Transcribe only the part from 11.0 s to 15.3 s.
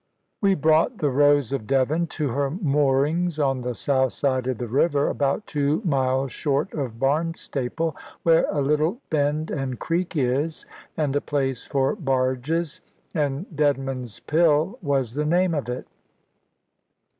a place for barges, and "Deadman's Pill" was the